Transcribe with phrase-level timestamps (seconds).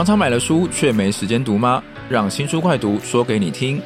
[0.00, 1.82] 常常买了书却没时间读吗？
[2.08, 3.78] 让新书快读说给你听。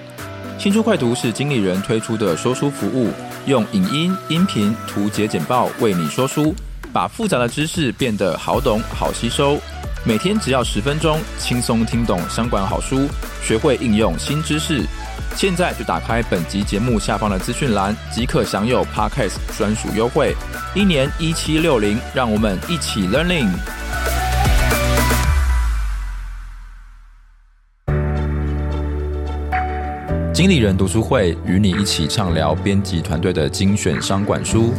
[0.56, 3.11] 新书快读是经理人推出的说书服务，
[3.46, 6.54] 用影音、音频、图解简报为你说书，
[6.92, 9.59] 把复杂的知识变得好懂、好吸收。
[10.05, 13.09] 每天只要十分钟，轻松听懂商管好书，
[13.42, 14.84] 学会应用新知识。
[15.34, 20.33] 现在就打开本集节目下方的资讯栏，即可享有 Podcast 专属优惠，
[20.77, 23.51] 一年一七六零，让我们一起 Learning。
[30.45, 34.75] 经理人读书会与你一起畅聊编辑团队的精选商管书。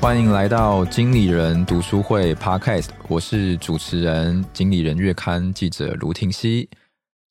[0.00, 6.68] 欢迎来到经理人读书会 Podcast，我是主持人经理人月刊记者卢廷熙。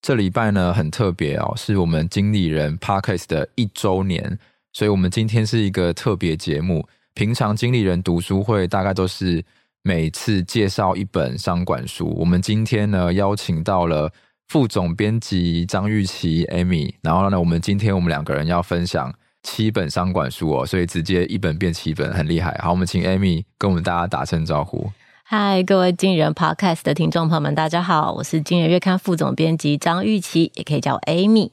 [0.01, 4.39] 这礼拜呢很特别哦，是我们经理人 Podcast 的一周年，
[4.71, 6.87] 所以我们今天是一个特别节目。
[7.13, 9.43] 平常经理人读书会大概都是。
[9.87, 14.11] 每次介绍一本商管书，我们今天呢邀请到了
[14.49, 22.59] 副总编辑张玉琪 Amy，然后呢，我们今天我们两个人要分享七本商管书哦，所以直接一本变七本，很厉害。
[22.61, 24.91] 好，我们请 Amy 跟我们大家打声招呼。
[25.23, 31.51] 嗨，各位经理人 Podcast 的听众朋友们，大家好，我是经理人月刊副总编辑张玉琪，也可以叫我 Amy。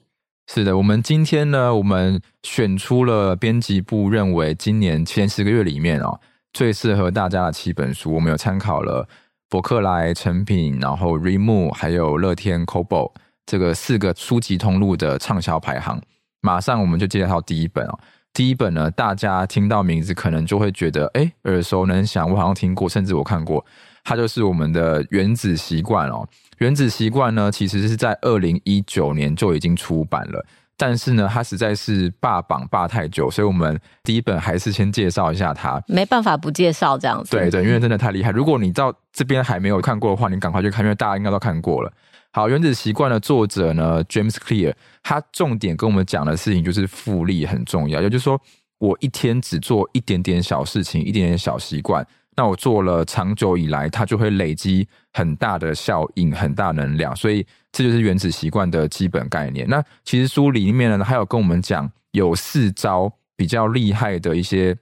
[0.48, 6.18] 是的，我们今天呢，我们选出了编辑部认为今年前十个月里面哦。
[6.55, 9.06] 最适合大家的七本书，我们有参考了
[9.50, 13.12] 博客来、诚品，然后 Remo 还有乐天、Kobo
[13.44, 16.00] 这个四个书籍通路的畅销排行。
[16.41, 17.98] 马上我们就介绍第一本哦。
[18.33, 23.64] 第一本呢，大家听到名字可能就会觉得哎耳熟能详，我好像听过，甚至我看过。
[24.05, 26.28] 它就是我们的《原子习惯》哦。
[26.58, 30.46] 《原子习惯》呢，其实是在二零一九年就已经出版了。
[30.77, 35.83] 但是呢，他实在是霸榜霸太久，所以我们第一本还是先介绍一下他。
[35.86, 37.30] 没办法不介绍这样子。
[37.30, 38.30] 对对，因为真的太厉害。
[38.30, 41.92] 如果你到这边还没有看过的话，你赶快去看，因为大家应该都看过了。
[42.33, 44.74] 好，《原子习惯》的作者呢，James Clear，
[45.05, 48.40] 他重点跟我们讲的事情就是复利很重要，也就是说，
[48.79, 52.05] 我一天只做一点点小事情，一点点小习惯。
[52.36, 59.67] 那我做了长久以来，它就会累积很大的效应，很大能量，所以这就是原子习惯的基本概念。
[59.69, 64.77] 那其实书里面呢，还有跟我们讲有四招比较厉害的一些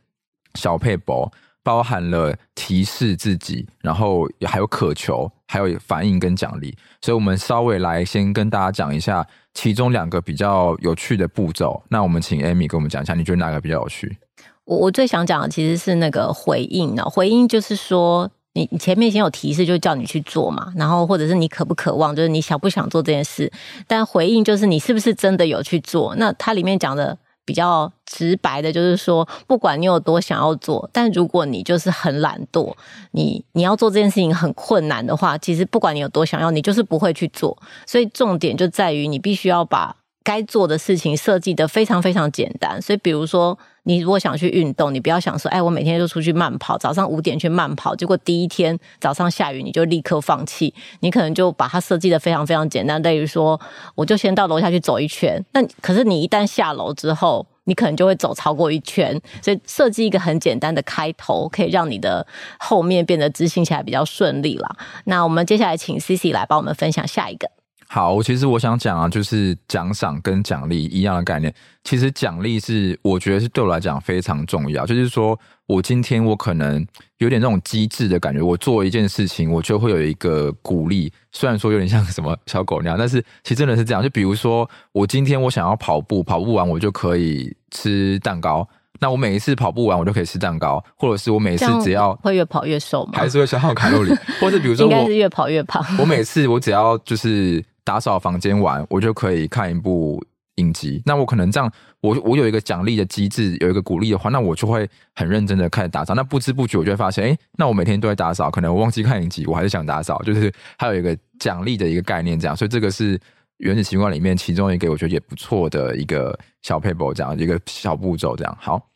[0.54, 1.30] 小撇步，
[1.62, 6.76] 包含了提示自己，然后还有渴求，还有反应跟奖励。
[7.02, 11.82] 所以我们稍微来先跟大家讲一下其中两个比较有趣的步骤。
[11.88, 14.16] 那我们请 Amy 跟我们讲一下，你觉得哪个比较有趣？
[14.64, 23.50] 我我最想讲的其实是那个回应呢，回应就是说，你你前面先有提示，就叫你去做嘛，然后或者是你渴不渴望，就是你想不想做这件事，
[23.86, 26.14] 但回应就是你是不是真的有去做。
[26.16, 32.74] 那它里面讲的比较直白的，就是说，不管你有多想要做，但如果你就是很懒惰，
[33.12, 37.56] 你你要做这件事情很困难的话，其实不管你有多想要，你就是不会去做。
[37.86, 42.80] 所以重点就在于你必须要把该做的事情设计得非常非常简单。
[42.80, 43.58] 所以比如说。
[43.84, 50.72] 你如果想去运动，你不要想说，哎，我每天就出去慢跑，早上五点去慢跑，结果第一天早上下雨，你就立刻放弃。
[51.00, 53.60] 你可能就把它设计得非常非常简单，例如说，
[53.96, 55.44] 我就先到楼下去走一圈。
[55.52, 59.20] 那可是你一旦下楼之后，你可能就会走超过一圈。
[59.42, 62.24] 所以设计一个很简单的开头，可以让你的
[62.60, 64.76] 后面变得执行起来比较顺利啦。
[65.06, 67.50] 那我们接下来请 C C 来帮我们分享下一个。
[67.94, 71.52] 好，其实我想讲啊，就是奖赏跟奖励一样的概念。
[71.84, 74.86] 其实奖励是，我觉得是对我来讲非常重要。
[74.86, 76.86] 就是说我今天我可能
[77.18, 81.12] 有点那种机智的感觉，我做一件事情，我就会有一个鼓励。
[81.32, 84.02] 虽然说有点像什么小狗那样，但是其实真的是这样。
[84.02, 88.66] 就比如说，我今天我想要跑步，跑步完我就可以吃蛋糕。
[89.00, 93.12] 那我每一次跑步完，我就可以吃蛋糕，或者是我每次只要会越跑越瘦吗？
[93.16, 94.14] 还是会消耗卡路里？
[94.40, 95.84] 或者比如说， 应该是越跑越胖。
[95.98, 97.62] 我每次我只要就是。
[97.84, 100.24] 打扫房间完，我就可以看一部
[100.56, 101.02] 影集。
[101.04, 101.70] 那我可能这样，
[102.00, 106.14] 我我有一个奖励的机制，有一个鼓励的话，那我就会很认真的开始打扫。
[106.14, 112.56] 那不知不觉，我就会发现，哎、那我每天都在打扫，可能我忘记看影集，我还是想打扫，就是还有一个奖励的一个概念，这样。
[112.56, 113.18] 所以这个是
[113.58, 118.56] 原始习惯里面其中一个我觉得也不错的一个小 paper，，这样一个小步骤，这样。
[118.60, 118.90] 好，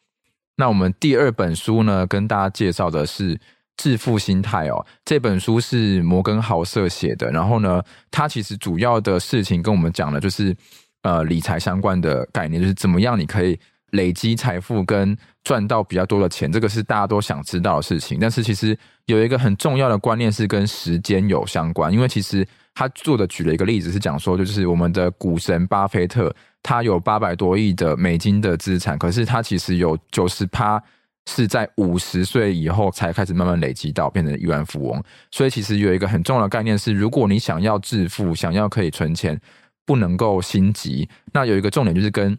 [0.56, 3.38] 那我们第二本书呢，跟大家介绍的是。
[3.76, 7.30] 致富心态哦，这本书是摩根豪瑟写的。
[7.30, 10.56] 然后呢，他其实主要的事情跟我们讲的就是
[11.02, 13.58] 呃理财相关的概念，就是怎么样你可以
[13.90, 18.18] 累积财富跟赚到比较多的钱，这个是大家都想知道的事情。
[18.18, 30.82] 但是其实有一个很重要的观念是跟时间有相关，因为其实他做的举了一个例子是讲说，就是我们的股神巴菲特，他有八百多亿的美金的资产，可是他其实有九十趴。
[31.26, 35.02] 是在五十岁以后才开始慢慢累积到变成亿万富翁。
[35.30, 39.40] 所以其实有一个很重要的概念是，如果你想要致富，想要可以存钱，
[39.84, 41.08] 不能够心急。
[41.32, 42.38] 那有一个重点就是跟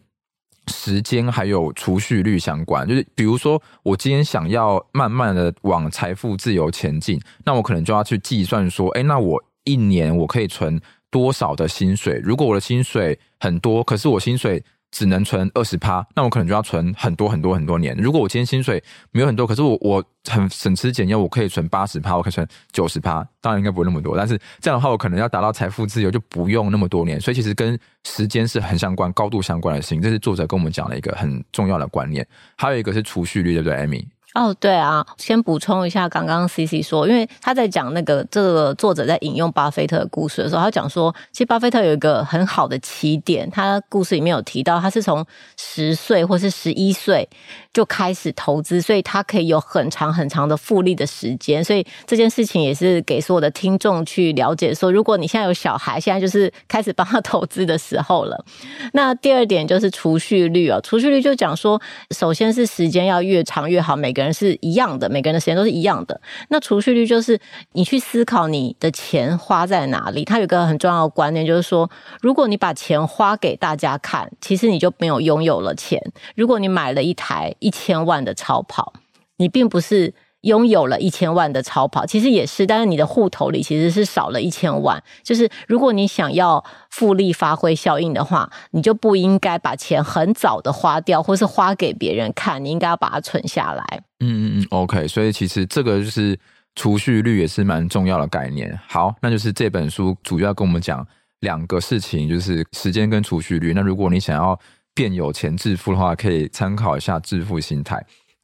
[0.68, 2.86] 时间还有储蓄率相关。
[2.88, 10.80] 就是比如说，我今天想要慢慢的往财富自由前进，那我可能就要去计算说，哎，那我一年我可以存
[11.10, 12.20] 多少的薪水？
[12.22, 17.96] 如果我的薪水很多，可是我薪水只能存二十趴，那我可能就要存很多很多很多年。
[17.96, 24.16] 如果我今天薪水没有很多，可是我我很省吃俭用，我可以存八十趴，我可以存九十趴，当然应该不会那么多。
[24.16, 27.20] 但是这样的话，我可能要达到财富自由就不用那么多年。
[27.20, 30.00] 所以其实跟时间是很相关、高度相关的事情。
[30.00, 32.26] 这是作者跟我们讲了一个很重要的观念。
[32.56, 45.26] 还有一个是储蓄率，对不对艾米哦，对啊，先补充一下，刚刚 CC 说，因为他在讲那个这个作者在引用巴菲特的故事的时候，他讲说，其实巴菲特有一个很好的起点，他故事里面有提到，他是从
[45.56, 47.26] 十岁或是十一岁
[47.72, 58.44] 就开始投资，所以他可以有很长很长的复利的时间，所以这件事情也是给所有的听众去了解说，如果你现在有小孩，现在就是开始帮他投资的时候了。
[58.92, 61.80] 那第二点就是储蓄率哦，储蓄率就讲说，
[62.10, 66.20] 首先是时间要越长越好，每个人是一样的，每个人的时间都是一样的。
[66.50, 67.40] 那储蓄率就是
[67.72, 70.24] 你去思考你的钱花在哪里。
[70.24, 76.02] 它有一个很重要的观念，就是说，如果你把钱花给大家看，其实你就没有拥有了钱。
[76.36, 78.92] 如果你买了一台一千万的超跑，
[79.38, 80.12] 你并不是。
[80.48, 85.00] 拥有了一千万的超跑，其实也是，但是你的户头里其实是少了一千万。
[85.22, 93.84] 就是如果你想要复利发挥效应的话，你就不应该把钱很早的花掉，或是花给别人看，你应该要把它存下来。
[94.18, 95.06] 嗯嗯嗯，OK。
[95.06, 96.36] 所以其实这个就是
[96.74, 98.76] 储蓄率也是蛮重要的概念。
[98.88, 101.06] 好，那就是这本书主要跟我们讲
[101.40, 103.72] 两个事情，就是时间跟储蓄率。
[103.74, 104.58] 那如果你想要
[104.94, 107.96] 变有钱致富的话，可以参考一下《致富心态》。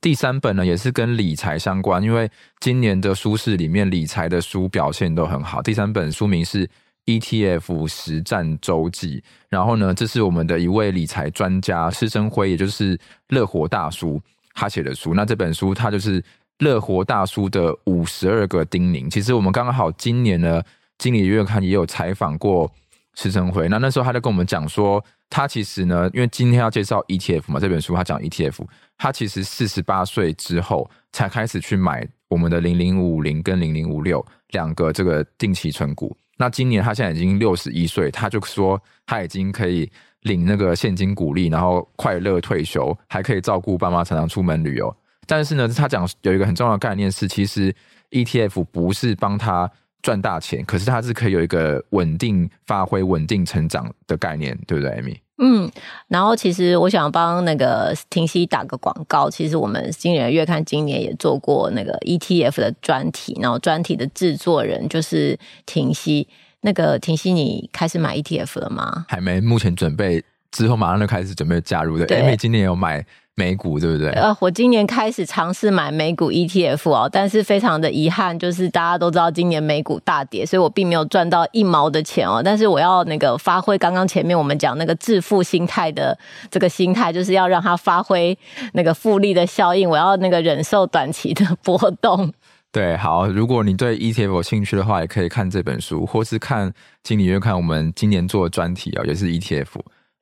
[0.05, 2.31] 第三本呢，也是跟理财相关，因为
[2.61, 5.63] 今年的书市里面理财的书表现都很好。
[5.63, 6.67] 第三本书名是
[7.07, 14.21] 《ETF 实战周记》，然后呢，这是我们的一位理财专家施生辉，也就是乐活大叔
[14.53, 15.15] 他写的书。
[15.15, 16.23] 那这本书他就是
[16.59, 19.09] 乐活大叔的五十二个叮咛。
[19.09, 20.63] 其实我们刚好今年呢，
[20.99, 22.71] 经理月刊也有采访过
[23.15, 25.05] 施升辉，那那时候他就跟我们讲说。
[25.31, 28.65] 他其实呢，因为今天要介绍 ETF 嘛，这本书他讲 ETF，
[28.97, 36.17] 他其实四十八岁之后才开始去买我们的零零五零跟零零五六两个这个定期存股。
[36.37, 39.91] 那今年他现在已经六十一岁，他就说他已经可以
[40.21, 44.95] 领那个现金股利，然后快乐退休，还可以照顾爸妈，常常出门旅游。
[45.27, 47.75] 但是呢，他讲有一个很重要的概念是，其实
[48.11, 49.69] ETF 不是帮他。
[50.05, 55.17] 赚大钱，可是它是可以有一个稳定发挥、稳定成长的概念，对不对，Amy？
[55.39, 55.69] 嗯，
[56.09, 59.31] 然后其实我想帮那个婷熙打个广告。
[59.31, 66.29] 其实我们经理人月刊今年也做过那个 ETF 的专题，然后专题的制作人就是婷熙。
[66.61, 69.07] 那个婷熙，你开始买 ETF 了吗？
[69.09, 70.23] 还没，目前准备
[70.55, 72.07] 之后马上就开始准备加入的。
[72.07, 73.05] 对，Amy 今年有买。
[73.37, 74.11] 美股对不对？
[74.11, 82.41] 呃，我今年开始尝试买美股 ETF 哦，但是非常的遗憾，就是大家都知道今年美股大跌，所以我并没有赚到一毛的钱哦。
[82.45, 86.17] 但是我要那个发挥刚刚前面我们讲那个致富心态的
[86.49, 88.39] 这个心态，就是要让它发挥
[88.75, 89.91] 那个复利的效应。
[89.91, 92.33] 我要那个忍受短期的波动。
[92.71, 99.67] 对，好，如果你对 ETF 有兴趣的话，也可以看这本书，或是看经理月刊我们今年做的专题啊，也是 ETF。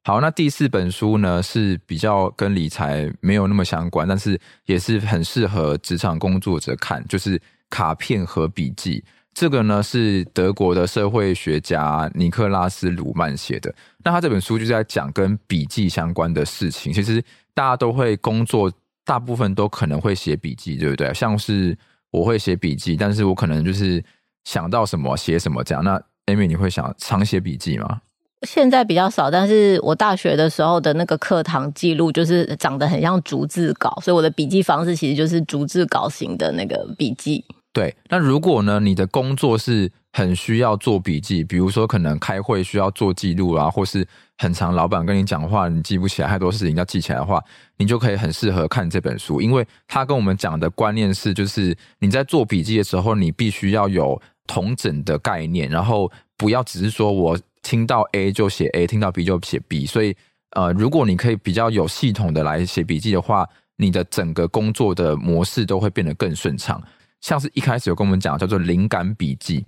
[0.04, 7.40] 好，那第四本书呢，是比较跟理财没有那么相关，但是也是很适合职场工作者看，就是
[7.71, 9.04] 卡片和笔记。
[9.32, 13.73] 这个呢是德国的社会学家尼克拉斯鲁曼写的。
[14.04, 16.92] 那他这本书就是在讲跟笔记相关的事情。
[16.92, 17.23] 其实
[17.54, 18.71] 大家都会工作，
[19.04, 21.14] 大部分都可能会写笔记，对不对？
[21.14, 21.78] 像是
[22.11, 24.04] 我会写笔记，但是我可能就是
[24.44, 25.82] 想到什么写什么这样。
[25.82, 28.02] 那 Amy，你会想常写笔记吗？
[28.42, 37.44] 现在比较少，但是我大学的时候的那个课堂记录就是长得很像逐字稿，所以我的笔记方式其实就是逐字稿型的那个笔记。
[37.72, 44.06] 对，那如果呢，你的工作是很需要做笔记，比如说可能开会需要做记录啊，或是
[44.37, 47.42] 很长老板跟你讲话，你记不起来太多事情要记起来的话，
[47.78, 57.38] 你就可以很适合看这本书，因为他跟我们讲的观念是，就是你在做笔记的时候，你必须要有同整的概念，然后不要只是说我。
[57.62, 60.14] 听到 A 就写 A，听到 B 就写 B，所以
[60.50, 66.83] 呃，如果你可以比较有系统的来写笔记的话，你的整个工作的模式都会变得更顺畅。
[67.21, 69.64] 像是一开始有跟我们讲叫做灵感笔记，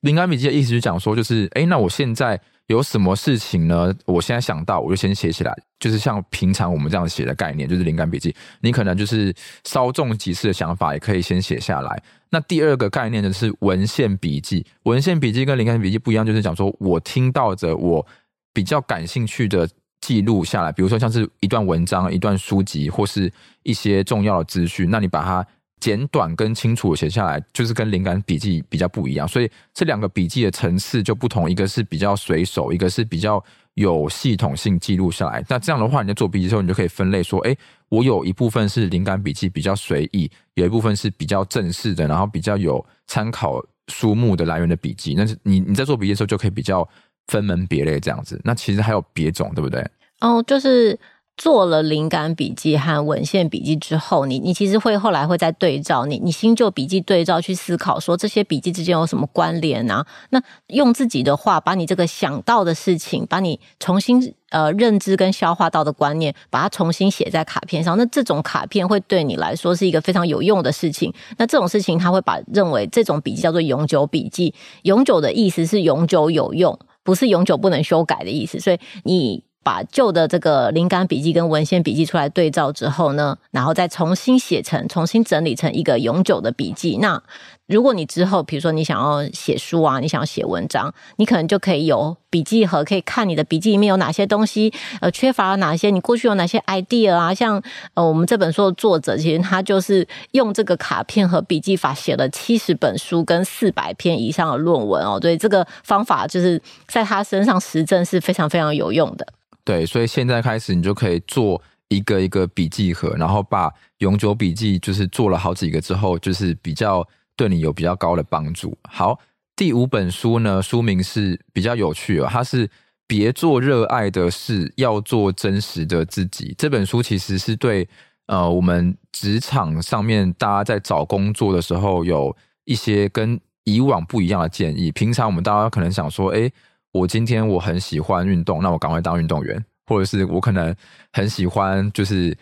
[0.00, 3.92] 灵感笔记的意思是讲说，就是哎，那我现在有什么事情呢？
[4.04, 8.34] 我现在想到，我就先写起来，就是像平常我们这样写的概念，就是灵感笔记。
[8.60, 12.02] 你可能就是稍纵即逝的想法，也可以先写下来。
[12.30, 18.06] 那第二个概念呢是文献笔记，文献笔记跟灵感笔记不一样，就是讲说我听到着我
[18.52, 19.68] 比较感兴趣的
[20.00, 23.32] 记录下来，比如说像是一段文章、一段书籍或是
[23.64, 25.44] 一些重要的资讯，那你把它
[25.80, 29.26] 简短跟清楚写下来，就是跟灵感笔记比较不一样。
[29.26, 33.42] 所以这两个笔记的层次就不同，一个是比较随手，一个是比较
[33.74, 35.44] 有系统性记录下来。
[35.48, 37.56] 那这样的话，你在做笔记的时候，你就可以分类说，哎。
[37.90, 45.14] 我有一部分是灵感笔记，比较随意；有一部分是比较正式的，然后比较有参考书目的来源的笔记。
[45.16, 46.86] 那是你你在做笔记的时候，就可以比较
[47.28, 48.38] 分门别类这样子。
[48.44, 49.82] 那其实还有别种，对不对？
[50.20, 51.00] 哦，就是。
[51.38, 60.04] 做了灵感笔记和文献笔记之后，你你其实会后来会再对照你你新旧笔记对照去思考，说这些笔记之间有什么关联啊？
[60.30, 67.96] 那用自己的话，把你这个想到的事情，把你重新呃认知跟消化到的观念，把它重新写在卡片上。
[67.96, 71.14] 那这种卡片会对你来说是一个非常有用的事情。
[71.36, 74.52] 那这种事情，他会把认为这种笔记叫做永久笔记。
[74.82, 78.58] 永久的意思是永久有用，不是永久不能修改的意思。
[78.58, 79.47] 所以你。
[79.62, 86.96] 把旧的这个灵感笔记跟文献笔记出来对照之后呢，然后再重新写成、重新整理成一个永久的笔记。
[86.98, 87.22] 那
[87.68, 94.72] 如果你之后，比如说你想要写书啊，你想要写文章，你可能就可以有笔记盒，可以看你的笔记里面有哪些东西，
[95.02, 97.34] 呃，缺乏了哪些，你过去有哪些 idea 啊？
[97.34, 105.18] 像呃，我们这本书的作者，其实他就是用这个卡片和笔记法写了七十本书跟四百篇以上的论文哦。
[105.20, 109.26] 所以这个方法就是在他身上实证是非常非常有用的。
[109.62, 117.06] 对，所以现在开始，你就可以做一个一个笔记盒，然后把永久笔记就是做了好几个之后，就是比较
[117.38, 118.76] 对你有比较高的帮助。
[118.90, 119.18] 好，
[119.56, 122.68] 第五本书呢，书名是比较有趣哦，它是
[123.06, 126.54] 别做热爱的事，要做真实的自己。
[126.58, 127.88] 这本书其实是对
[128.26, 134.90] 呃我们职场上面大家在找工作的时候有一些跟以往不一样的建议。
[134.90, 136.50] 平常我们大家可能想说，哎。
[136.90, 140.74] 我今天我很喜欢运动，那我赶快当运动员，或者是我可能
[141.12, 142.36] 很喜欢就是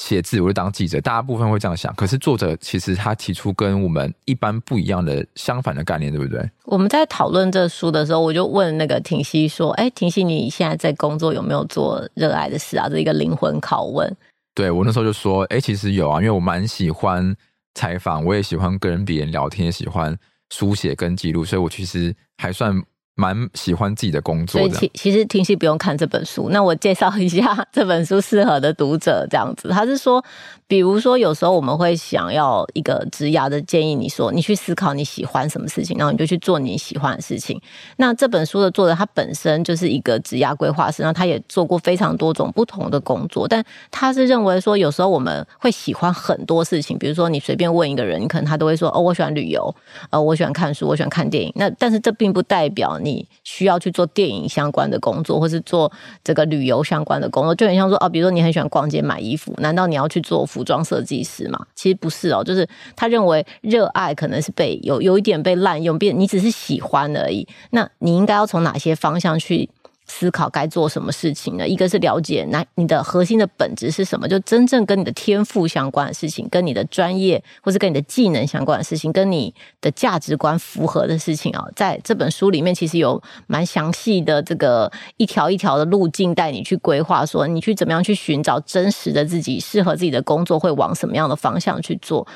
[0.00, 0.98] 写字，我就当记者。
[1.02, 6.42] 大部分会这样想，可是作者其实他提出跟我们一般不一样的相反的概念，对不对？
[6.64, 14.16] 我们在讨论这书的时候，我就问那个婷熙说：“哎，婷熙，你现在在工作有没有做热爱的事啊？”这一个灵魂拷问。
[14.54, 17.36] 对，我那时候就说：“哎，其实有啊，因为我蛮喜欢
[17.74, 20.16] 采访，我也喜欢跟别人聊天，也喜欢
[20.48, 22.82] 书写跟记录，所以我其实还算。”
[23.20, 26.48] 蛮喜欢自己的工作的，所以其其实听戏不用看这本书。
[26.50, 30.24] 那我介绍一下这本书适合的读者，这样子，他是说，
[30.66, 37.60] 比如说有时候我们会想要一个职涯的建议，你说你去思考你喜欢什么事情，然后你就去做你喜欢的事情。
[37.98, 49.74] 那这本书的作者他本身就是一个职涯规划师，然后他也做过非常多种不同的工作，但他是认为说有时候我们会喜欢很多事情，比如说你随便问一个人，你可能他都会说哦，我喜欢旅游，
[50.08, 51.52] 呃，我喜欢看书，我喜欢看电影。
[51.56, 53.09] 那但是这并不代表你。
[53.10, 55.90] 你需要去做电影相关的工作，或是做
[56.22, 61.66] 这个旅游相关的工作，就很像说哦，比如说你很喜欢逛街买衣服，难道你要去做服装设计师吗？
[61.74, 67.46] 其实不是哦，就是他认为热爱可能是被有有一点被滥用，变你只是喜欢而已。
[67.70, 69.68] 那你应该要从哪些方向去？
[70.10, 71.66] 思考该做什么事情呢？
[71.66, 92.26] 一个是了解那你的核心的本质是什么，就真正跟你的天赋相关的事情，跟你的专业或是跟你的技能相关的事情，跟你的价值观符合的事情啊，在这本书里面其实有蛮详细的这个一条一条的路径带你去规划，说你去怎么样去寻找真实的自己，适合自己的工作会往什么样的方向去做，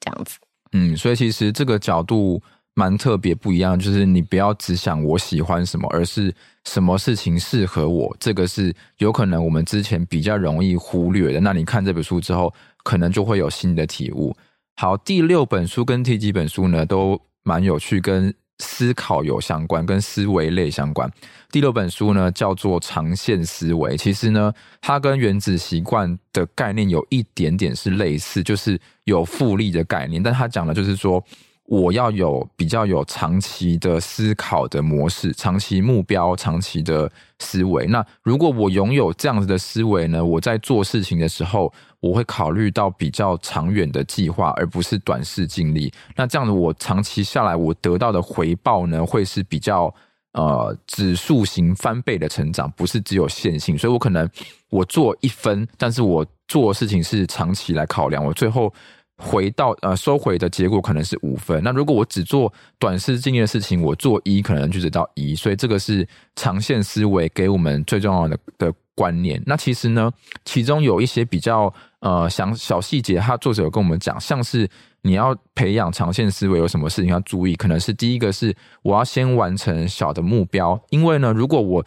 [0.00, 0.38] 这样子。
[0.72, 2.42] 嗯，所以其实这个角度。
[2.80, 6.34] 蛮特别不一样，就是你不要只想我喜欢什么，而是
[6.64, 8.16] 什么事情适合我。
[8.18, 11.40] 这个是有可能我们之前比较容易忽略的。
[11.40, 12.50] 那你看这本书之后，
[12.82, 14.34] 可能就会有新的体悟。
[14.76, 21.06] 好，第六本书跟第几本书呢，都蛮有趣，跟思考有相关，跟思维类相关。
[21.50, 31.22] 第六本书呢叫做长线思维，其实呢，它跟原子习惯的概念有一点点是类似，就是有复利的概念，但它讲的就是说。
[31.70, 37.08] 我要有比较有长期的思考的模式，长期目标，长期的
[37.38, 37.86] 思维。
[37.86, 40.24] 那如果我拥有这样子的思维呢？
[40.24, 45.92] 我在做事情的时候，我会考虑到比较长远的计划，而不是短视尽力。
[46.16, 49.94] 那这样子，我长期下来，我得到的回报呢，会是比较
[50.32, 53.78] 呃指数型翻倍的成长，不是只有线性。
[53.78, 54.28] 所以我可能
[54.70, 58.74] 我做一分，但是我做事情是长期来考量，我最后。
[59.20, 61.62] 回到呃收回的结果可能是五分。
[61.62, 65.34] 那如果我只做短视经验的事情，我做一可能就只到一。
[65.34, 69.40] 所以这个是长线思维给我们最重要的的观念。
[69.46, 70.10] 那其实呢，
[70.44, 74.68] 其中有一些比较呃想小细节，他作者有跟我们讲，像是
[75.02, 77.54] 你要培养长线思维，有什么事情要注意？
[77.54, 81.84] 可能是第一个是我要先完成小的目标，因为呢，如果我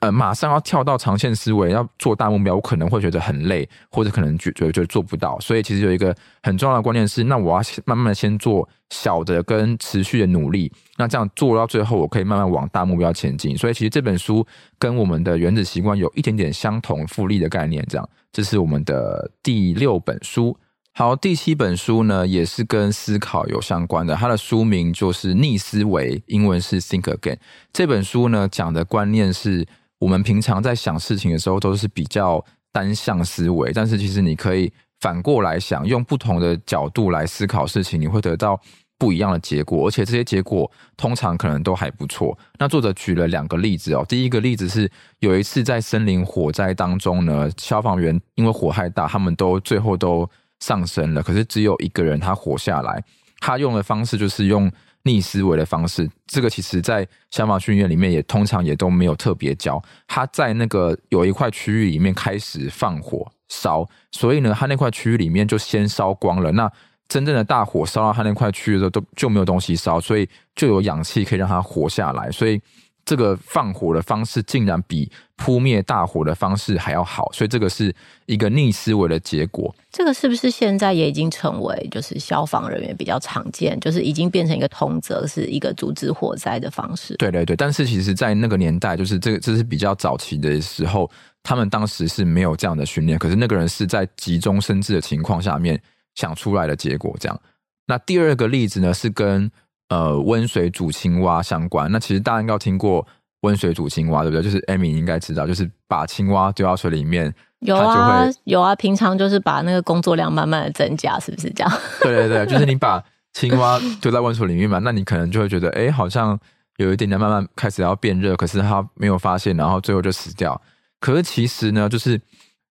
[0.00, 5.38] 呃，马上要跳到长线思维，要做大目标，我可能会觉得很累，或者可能觉觉得做不到。
[5.40, 13.54] 所以其实有一个很重要的观念是，那我要慢慢先做小的跟持续的努力，那这样做到最后，我可以慢慢往大目标前进。
[13.58, 14.46] 所以其实这本书
[14.78, 17.84] 跟我们的原子习惯有一点点相同复利的概念。
[17.86, 20.56] 这样，这是我们的第六本书。
[20.94, 27.36] 好，第七本书呢，也是跟思考有相关的，它的书名就是逆思维，英文是 Think Again。
[27.70, 29.66] 这本书呢，讲的观念是。
[30.00, 38.58] 我们平常在想事情的时候都是比较单向思维，但是其实你可以反过来想，用不同的角度来思考事情，你会得到
[38.98, 42.36] 不一样的结果，而且这些结果通常可能都还不错。
[42.58, 50.26] 那作者举了两个例子哦，第一个例子是有一次在森林火灾当中呢，消防员因为火害大，他们都最后都
[50.60, 53.04] 丧生了，可是只有一个人他活下来，
[53.38, 54.72] 他用的方式就是用。
[55.02, 59.82] 逆思维的方式，这个其实在消防训练里面也通常也都没有特别教。
[60.06, 66.52] 他在那个有一块区域里面开始放火烧，所以呢，他那块区域里面就先烧光了。
[66.52, 66.70] 那
[67.08, 72.30] 真正的大火烧到他那块区域的时候，都就没有东西烧，所以就有氧气可以让它活下来。
[72.30, 72.60] 所以。
[73.10, 77.92] 这个放火的方式竟然比扑灭大火的方式还要好，所以这个是
[78.26, 79.74] 一个逆思维的结果。
[79.90, 87.16] 这个是不是现在也已经成为就是消防人员比较常见，就是已经变成一个通则，是一个阻止火灾的方式？
[87.16, 91.10] 对对对，但是其实，在那个年代，就是这个这是比较早期的时候，
[91.42, 95.82] 他们当时是没有这样的训练，可是那个人是在急中生智的情况下面
[96.14, 97.16] 想出来的结果。
[97.18, 97.40] 这样，
[97.88, 99.50] 那第二个例子呢，是跟。
[99.90, 101.90] 呃，温水煮青蛙相关。
[101.92, 103.06] 那其实大家应该有听过
[103.42, 104.42] 温水煮青蛙，对不对？
[104.42, 108.74] 就是 Amy 应该知道，就是把青蛙丢到水里面，有啊，有啊。
[108.74, 111.72] 平常就是把那个工作量慢慢的增加，是不是这样？
[112.02, 116.38] 对 对对， 就是你把青蛙丢在温水里面嘛，那你可能就会觉得，哎，好像
[116.76, 120.60] 有一点点慢慢开始要变热，可是它没有发现，然后最后就死掉。
[121.00, 122.20] 可是其实呢，就是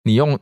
[0.04, 0.38] 你用。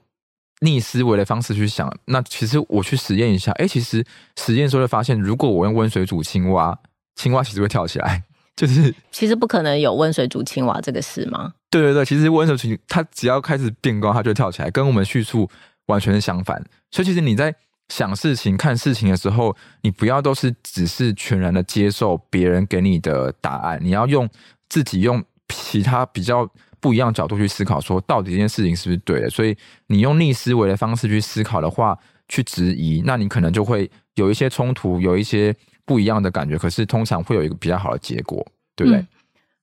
[0.61, 4.05] 逆思维的方式去想，那其实我去实验一下，哎、欸，其实
[4.37, 6.79] 实验时候就发现，如果我用温水煮青蛙，
[7.17, 8.23] 青蛙其实会跳起来，
[8.57, 11.53] 就是 其实不可能有温水煮青蛙这个事吗？
[11.71, 15.51] 对对对，其实温水煮它只要开始变高，它就会跳起来，跟我们叙述
[15.87, 16.65] 完全是相反。
[16.91, 17.55] 所以其实你在
[17.89, 24.29] 想事情、看事情的时候，你不要都是只是全然的接受别人给你的答案，你要用
[24.69, 25.23] 自己用
[25.55, 26.49] 其他比较。
[26.81, 29.31] 不一样角度去思考，说到底这件事情是不是对的？
[29.31, 36.59] 所以你用逆思维的方式去思考的话，去质疑，那你可能就会有一些冲突，有一些不一样的感觉。
[36.59, 39.03] 可是通常会有一个比较好的结果，对不对？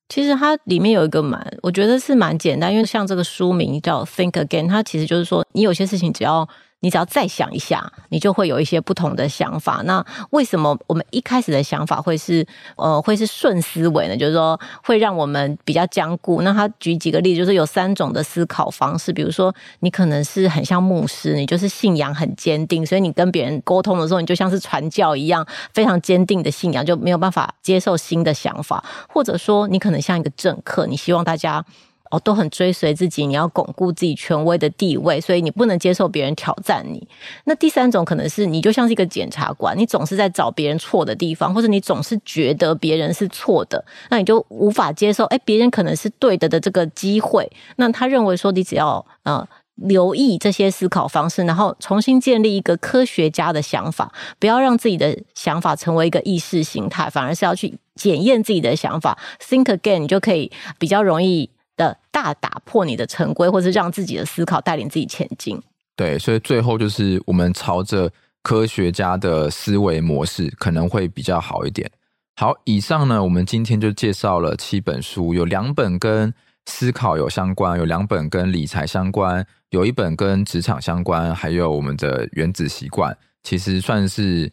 [0.10, 6.50] 其实它里面有一个蛮，我觉得是蛮简单，因为像这个书名叫《Think Again》，它其实就是说，你有些事情只要。
[6.82, 9.82] 你只要再想一下，你就会有一些不同的想法。
[9.86, 14.18] 那为什么我们一开始的想法会是呃会是顺思维呢？
[14.18, 16.42] 就是说会让我们比较僵固。
[16.42, 19.14] 那他举几个例子，就是有三种的思考方式。
[19.14, 28.84] 比如说，你可能是很像牧师，你就是信仰很坚定，所以你跟别人沟通的时候，你就像是传教一样，非常坚定的信仰，就没有办法接受新的想法。
[29.08, 31.64] 或者说，你可能像一个政客，你希望大家。
[32.12, 37.08] 哦，都很追随自己，你要巩固自己权威的地位，所以你不能接受别人挑战你。
[37.46, 47.50] 那第三种可能是你就像是一个检察官，你总是在找别人错的地方，或者你总是觉得别人是错的，那你就无法接受，哎，别人可能是对的的这个机会。
[47.78, 61.50] 那他认为说，你只要呃留意这些思考方式，然后重新建立一个科学家的想法，不要让自己的想法成为一个意识形态，反而是要去检验自己的想法，think again，你就可以比较容易。
[61.76, 65.62] 的大打破你的成规，或是让自己的思考带领自己前进。
[65.96, 71.90] 对，所以最后就是我们朝着科学家的思维模式，可能会比较好一点。
[72.36, 76.34] 好，以上呢，我们今天就介绍了七本书，有两本跟
[76.66, 84.52] 思考有相关，有两本跟理财相关，有一本跟职场相关，还有我们的原子习惯，其实算是。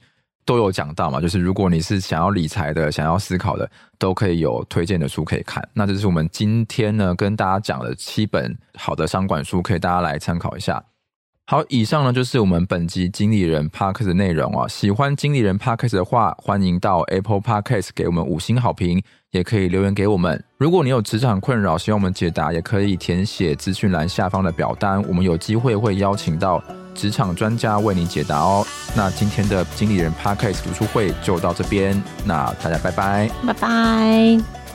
[0.48, 5.62] 都有讲到嘛，就是如果你是想要理财的、想要思考的，都可以有推荐的书可以看。
[5.74, 10.82] 那这是我们今天呢跟大家讲的七本好的商管书，可以大家来参考一下。
[11.44, 14.66] 好，以上呢就是我们本集经理人 Podcast 的内容啊。
[14.66, 20.42] 喜欢经理人 Podcast 的话，欢迎到 Apple Parkes 给我们五星好评，也可以留言给我们。
[20.56, 26.64] 如果你有职场困扰，希望我们解答，也可以填写资讯栏下方的表单，我们有机会会邀请到。
[26.98, 28.66] 职场专家为你解答哦。
[28.96, 34.67] 那今天的经理人 Podcast 读书会就到这边，那大家拜拜，拜拜。